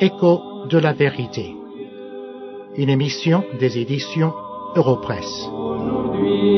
[0.00, 1.54] Écho de la vérité.
[2.76, 4.32] Une émission des éditions
[4.74, 5.48] Europresse.
[5.52, 6.56] aujourd'hui.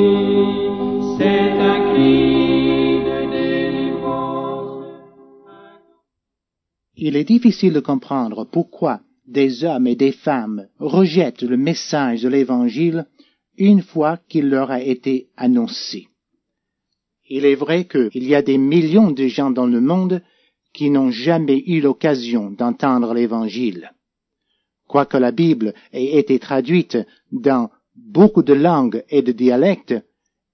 [1.18, 4.86] C'est un cri de délivrance.
[6.96, 12.28] Il est difficile de comprendre pourquoi des hommes et des femmes rejettent le message de
[12.30, 13.04] l'Évangile
[13.58, 16.08] une fois qu'il leur a été annoncé.
[17.28, 20.22] Il est vrai qu'il y a des millions de gens dans le monde
[20.72, 23.92] qui n'ont jamais eu l'occasion d'entendre l'Évangile.
[24.86, 26.96] Quoique la Bible ait été traduite
[27.30, 29.94] dans beaucoup de langues et de dialectes,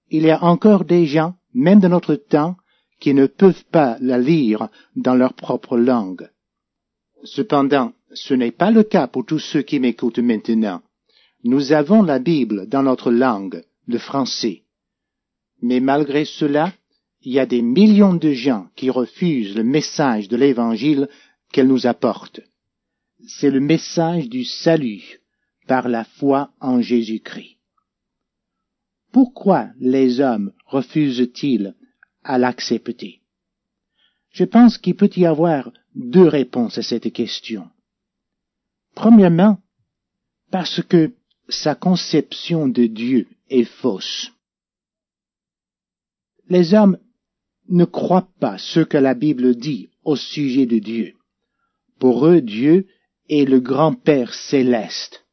[0.09, 2.55] il y a encore des gens, même de notre temps,
[2.99, 6.29] qui ne peuvent pas la lire dans leur propre langue.
[7.23, 10.81] Cependant, ce n'est pas le cas pour tous ceux qui m'écoutent maintenant.
[11.47, 14.63] Nous avons la Bible dans notre langue, le français.
[15.61, 16.73] Mais malgré cela,
[17.21, 21.07] il y a des millions de gens qui refusent le message de l'Évangile
[21.51, 22.41] qu'elle nous apporte.
[23.27, 25.21] C'est le message du salut
[25.67, 27.57] par la foi en Jésus-Christ.
[29.11, 31.75] Pourquoi les hommes refusent-ils
[32.23, 33.21] à l'accepter?
[34.31, 37.69] Je pense qu'il peut y avoir deux réponses à cette question.
[38.95, 39.59] Premièrement,
[40.49, 41.13] parce que
[41.49, 44.31] sa conception de Dieu est fausse.
[46.49, 46.97] Les hommes
[47.69, 51.13] ne croient pas ce que la Bible dit au sujet de Dieu.
[51.99, 52.87] Pour eux, Dieu
[53.29, 55.25] est le grand-père céleste,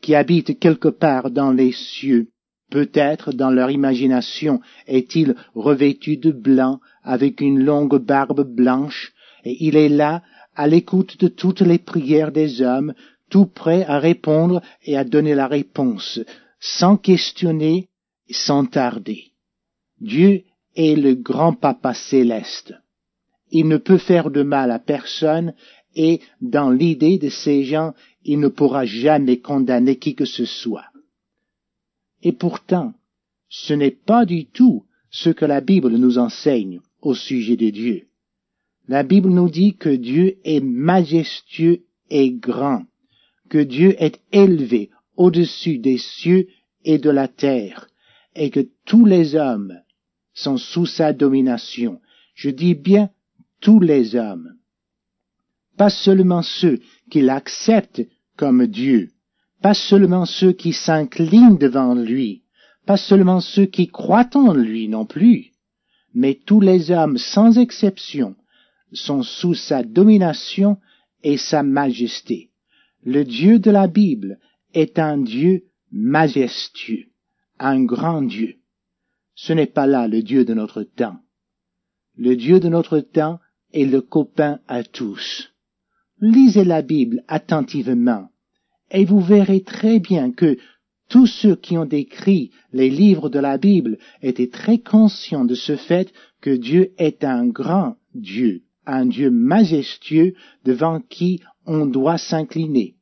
[0.00, 2.28] qui habite quelque part dans les cieux.
[2.70, 9.12] Peut-être dans leur imagination est-il revêtu de blanc avec une longue barbe blanche,
[9.44, 10.22] et il est là
[10.54, 12.94] à l'écoute de toutes les prières des hommes,
[13.30, 16.20] tout prêt à répondre et à donner la réponse,
[16.60, 17.88] sans questionner,
[18.30, 19.32] sans tarder.
[20.00, 22.74] Dieu est le grand papa céleste.
[23.50, 25.54] Il ne peut faire de mal à personne
[25.94, 30.86] et dans l'idée de ces gens, il ne pourra jamais condamner qui que ce soit.
[32.22, 32.92] Et pourtant,
[33.48, 38.08] ce n'est pas du tout ce que la Bible nous enseigne au sujet de Dieu.
[38.88, 42.84] La Bible nous dit que Dieu est majestueux et grand,
[43.48, 46.48] que Dieu est élevé au-dessus des cieux
[46.84, 47.88] et de la terre,
[48.34, 49.74] et que tous les hommes
[50.34, 52.00] sont sous sa domination.
[52.34, 53.10] Je dis bien
[53.60, 54.54] tous les hommes.
[55.76, 56.80] Pas seulement ceux
[57.10, 58.06] qui l'acceptent
[58.36, 59.10] comme Dieu,
[59.62, 62.42] pas seulement ceux qui s'inclinent devant lui,
[62.86, 65.52] pas seulement ceux qui croient en lui non plus,
[66.14, 68.36] mais tous les hommes sans exception
[68.92, 70.78] sont sous sa domination
[71.22, 72.45] et sa majesté.
[73.08, 74.40] Le Dieu de la Bible
[74.74, 75.62] est un Dieu
[75.92, 77.04] majestueux,
[77.60, 78.56] un grand Dieu.
[79.36, 81.20] Ce n'est pas là le Dieu de notre temps.
[82.16, 83.38] Le Dieu de notre temps
[83.72, 85.52] est le copain à tous.
[86.20, 88.28] Lisez la Bible attentivement,
[88.90, 90.58] et vous verrez très bien que
[91.08, 95.76] tous ceux qui ont décrit les livres de la Bible étaient très conscients de ce
[95.76, 100.34] fait que Dieu est un grand Dieu, un Dieu majestueux
[100.64, 102.95] devant qui on doit s'incliner.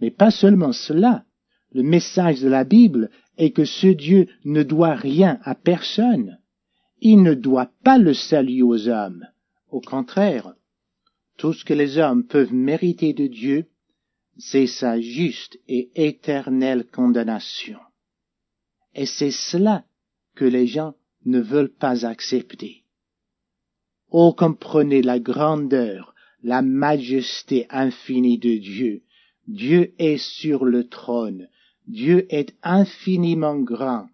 [0.00, 1.24] Mais pas seulement cela.
[1.72, 6.38] Le message de la Bible est que ce Dieu ne doit rien à personne.
[7.00, 9.26] Il ne doit pas le salut aux hommes.
[9.70, 10.54] Au contraire,
[11.36, 13.66] tout ce que les hommes peuvent mériter de Dieu,
[14.38, 17.78] c'est sa juste et éternelle condamnation.
[18.94, 19.84] Et c'est cela
[20.34, 20.94] que les gens
[21.24, 22.84] ne veulent pas accepter.
[24.10, 29.02] Oh, comprenez la grandeur, la majesté infinie de Dieu.
[29.48, 31.48] Dieu est sur le trône.
[31.86, 34.06] Dieu est infiniment grand.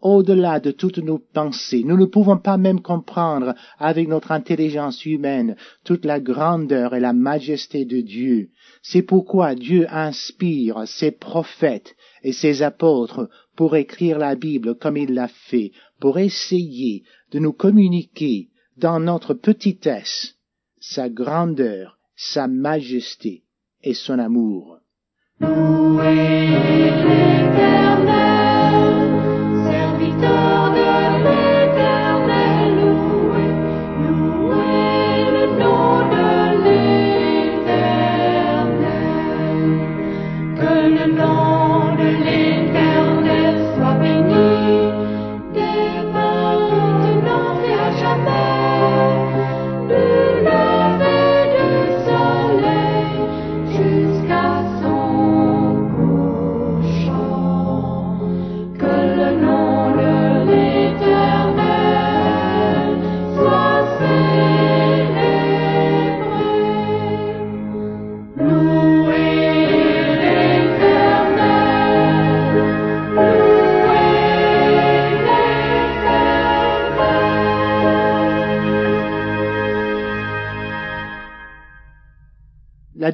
[0.00, 5.56] Au-delà de toutes nos pensées, nous ne pouvons pas même comprendre avec notre intelligence humaine
[5.84, 8.50] toute la grandeur et la majesté de Dieu.
[8.80, 15.14] C'est pourquoi Dieu inspire ses prophètes et ses apôtres pour écrire la Bible comme il
[15.14, 17.02] l'a fait, pour essayer
[17.32, 20.36] de nous communiquer dans notre petitesse
[20.78, 23.42] sa grandeur, sa majesté
[23.82, 24.78] et son amour.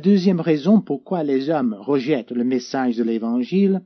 [0.07, 3.85] Deuxième raison pourquoi les hommes rejettent le message de l'Évangile,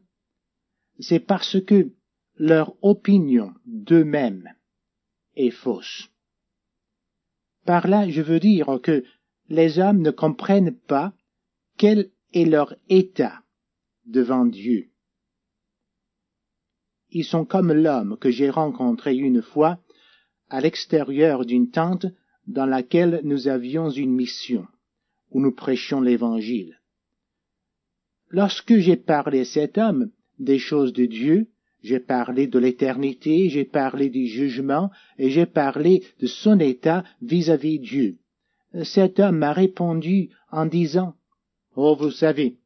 [0.99, 1.93] c'est parce que
[2.37, 4.51] leur opinion d'eux-mêmes
[5.35, 6.11] est fausse.
[7.65, 9.03] Par là, je veux dire que
[9.49, 11.15] les hommes ne comprennent pas
[11.79, 13.43] quel est leur état
[14.05, 14.91] devant Dieu.
[17.09, 19.79] Ils sont comme l'homme que j'ai rencontré une fois
[20.51, 22.05] à l'extérieur d'une tente
[22.47, 24.67] dans laquelle nous avions une mission,
[25.31, 26.81] où nous prêchions l'Évangile.
[28.29, 31.49] Lorsque j'ai parlé à cet homme des choses de Dieu,
[31.83, 37.79] j'ai parlé de l'éternité, j'ai parlé du jugement, et j'ai parlé de son état vis-à-vis
[37.79, 38.19] Dieu.
[38.85, 41.15] Cet homme m'a répondu en disant,
[41.75, 42.59] Oh, vous savez,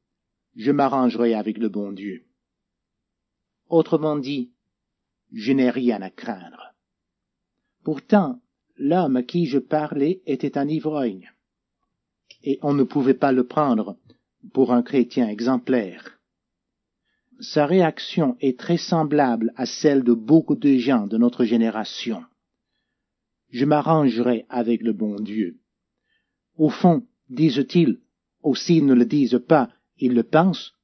[0.56, 2.25] je m'arrangerai avec le bon Dieu.
[3.69, 4.50] Autrement dit,
[5.32, 6.75] je n'ai rien à craindre.
[7.82, 8.40] Pourtant,
[8.76, 11.33] l'homme à qui je parlais était un ivrogne,
[12.44, 13.96] et on ne pouvait pas le prendre
[14.52, 16.19] pour un chrétien exemplaire.
[17.41, 22.23] Sa réaction est très semblable à celle de beaucoup de gens de notre génération.
[23.50, 25.56] Je m'arrangerai avec le bon Dieu.
[26.56, 27.99] Au fond, disent-ils,
[28.43, 30.75] ou s'ils ne le disent pas, ils le pensent,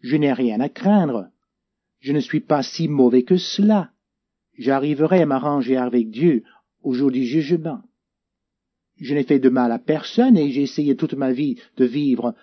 [0.00, 1.28] je n'ai rien à craindre.
[2.00, 3.90] Je ne suis pas si mauvais que cela.
[4.58, 6.44] J'arriverai à m'arranger avec Dieu
[6.82, 7.82] au jour du jugement.
[8.98, 12.34] Je n'ai fait de mal à personne et j'ai essayé toute ma vie de vivre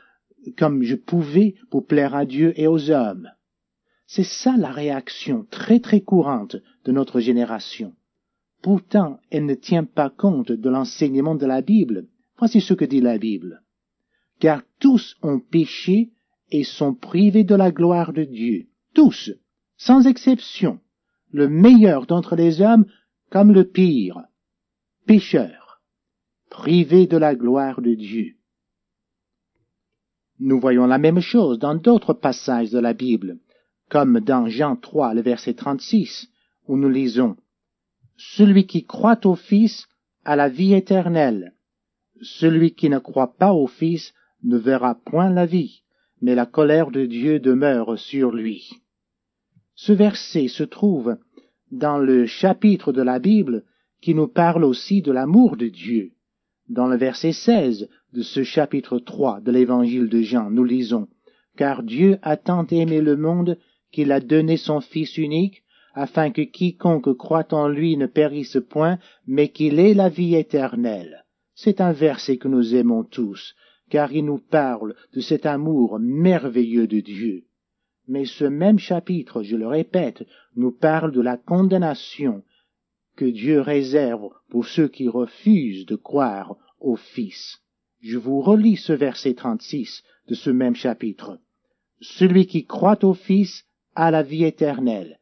[0.57, 3.29] comme je pouvais pour plaire à Dieu et aux hommes.
[4.05, 7.93] C'est ça la réaction très très courante de notre génération.
[8.61, 12.07] Pourtant, elle ne tient pas compte de l'enseignement de la Bible.
[12.37, 13.61] Voici ce que dit la Bible.
[14.39, 16.11] Car tous ont péché
[16.51, 18.67] et sont privés de la gloire de Dieu.
[18.93, 19.31] Tous,
[19.77, 20.79] sans exception,
[21.31, 22.85] le meilleur d'entre les hommes
[23.31, 24.21] comme le pire,
[25.07, 25.62] pécheurs,
[26.65, 28.35] de la gloire de Dieu.
[30.39, 33.39] Nous voyons la même chose dans d'autres passages de la Bible,
[33.89, 36.29] comme dans Jean 3, le verset 36,
[36.67, 37.35] où nous lisons
[38.15, 39.87] Celui qui croit au Fils
[40.23, 41.53] a la vie éternelle.
[42.21, 44.13] Celui qui ne croit pas au Fils
[44.43, 45.83] ne verra point la vie,
[46.21, 48.71] mais la colère de Dieu demeure sur lui.
[49.75, 51.17] Ce verset se trouve
[51.71, 53.65] dans le chapitre de la Bible
[53.99, 56.13] qui nous parle aussi de l'amour de Dieu.
[56.69, 61.09] Dans le verset 16 de ce chapitre 3 de l'évangile de Jean, nous lisons
[61.57, 63.57] Car Dieu a tant aimé le monde
[63.91, 65.63] qu'il a donné son Fils unique,
[65.93, 71.25] afin que quiconque croit en lui ne périsse point, mais qu'il ait la vie éternelle.
[71.53, 73.55] C'est un verset que nous aimons tous,
[73.89, 77.43] car il nous parle de cet amour merveilleux de Dieu.
[78.07, 80.25] Mais ce même chapitre, je le répète,
[80.55, 82.41] nous parle de la condamnation
[83.15, 87.59] que Dieu réserve pour ceux qui refusent de croire au Fils.
[88.01, 91.39] Je vous relis ce verset 36 de ce même chapitre.
[92.01, 93.65] Celui qui croit au Fils
[93.95, 95.19] a la vie éternelle.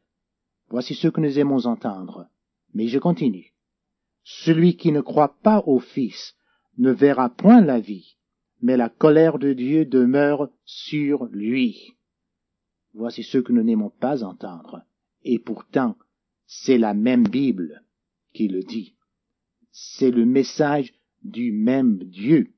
[0.68, 2.28] Voici ce que nous aimons entendre.
[2.74, 3.52] Mais je continue.
[4.24, 6.34] Celui qui ne croit pas au Fils
[6.78, 8.16] ne verra point la vie,
[8.62, 11.94] mais la colère de Dieu demeure sur lui.
[12.94, 14.82] Voici ce que nous n'aimons pas entendre.
[15.24, 15.96] Et pourtant,
[16.54, 17.82] c'est la même Bible
[18.34, 18.94] qui le dit.
[19.70, 20.92] C'est le message
[21.22, 22.52] du même Dieu.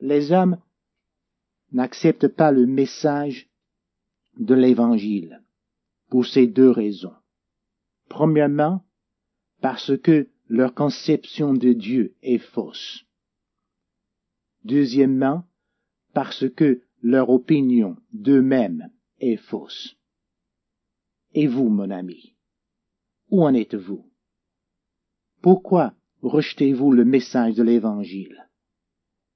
[0.00, 0.58] Les hommes
[1.72, 3.48] n'acceptent pas le message
[4.38, 5.42] de l'Évangile
[6.10, 7.16] pour ces deux raisons.
[8.08, 8.84] Premièrement,
[9.60, 13.04] parce que leur conception de Dieu est fausse.
[14.64, 15.44] Deuxièmement,
[16.12, 19.97] parce que leur opinion d'eux-mêmes est fausse.
[21.34, 22.34] Et vous, mon ami,
[23.30, 24.06] où en êtes-vous?
[25.42, 28.48] Pourquoi rejetez-vous le message de l'Évangile?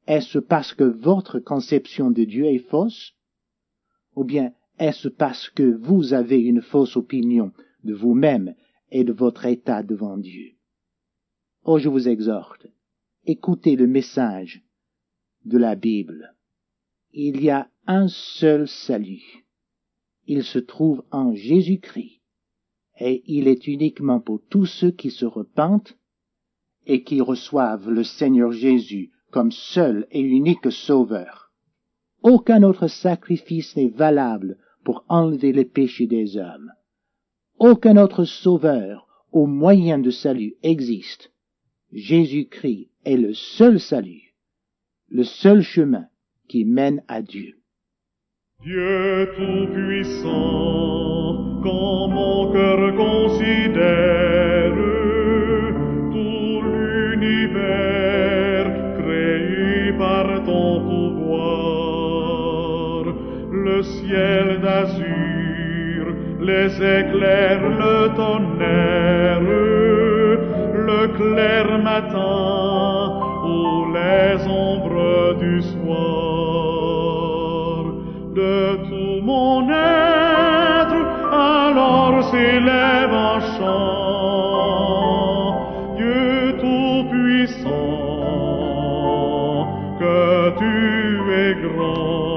[0.06, 3.14] Est-ce parce que votre conception de Dieu est fausse?
[4.16, 7.52] Ou bien est-ce parce que vous avez une fausse opinion
[7.84, 8.54] de vous-même
[8.90, 10.52] et de votre état devant Dieu?
[11.64, 12.66] Oh, je vous exhorte,
[13.24, 14.62] écoutez le message
[15.44, 16.34] de la Bible.
[17.12, 19.41] Il y a un seul salut.
[20.26, 22.20] Il se trouve en Jésus-Christ.
[23.00, 25.96] Et il est uniquement pour tous ceux qui se repentent
[26.86, 31.52] et qui reçoivent le Seigneur Jésus comme seul et unique sauveur.
[32.22, 36.70] Aucun autre sacrifice n'est valable pour enlever les péchés des hommes.
[37.58, 41.32] Aucun autre sauveur ou moyen de salut existe.
[41.92, 44.32] Jésus-Christ est le seul salut
[45.12, 46.06] le seul chemin
[46.48, 47.61] qui mène à Dieu.
[48.64, 50.30] Dieu Tout-Puissant,
[51.64, 54.72] quand mon cœur considère
[56.12, 58.66] tout l'univers
[59.00, 61.82] créé par ton pouvoir,
[63.50, 69.40] le ciel d'azur, les éclairs, le tonnerre,
[70.86, 75.81] le clair matin ou les ombres du soir.
[78.42, 84.74] De tout mon être, alors s'élève un chant.
[85.96, 87.70] Dieu tout-puissant,
[90.00, 90.74] que tu
[91.44, 92.31] es grand.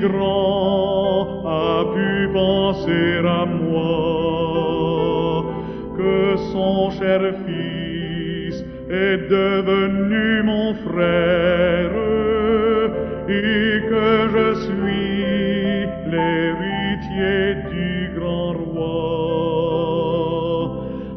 [0.00, 5.44] Grand a pu penser à moi,
[5.96, 8.56] que son cher Fils
[8.90, 11.94] est devenu mon frère,
[13.28, 17.42] et que je suis l'héritier
[17.72, 19.00] du grand roi.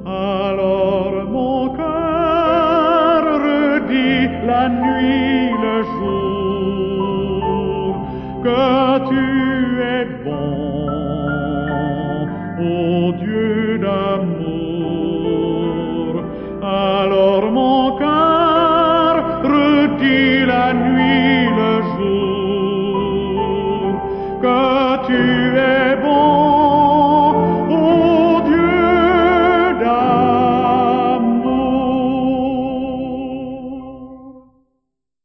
[0.05, 5.32] Alors mon cœur redit la nuit,